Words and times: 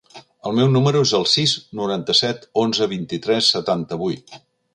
El 0.51 0.55
meu 0.59 0.69
número 0.75 1.03
es 1.07 1.11
el 1.17 1.27
sis, 1.33 1.53
noranta-set, 1.81 2.49
onze, 2.63 2.89
vint-i-tres, 2.95 3.53
setanta-vuit. 3.59 4.39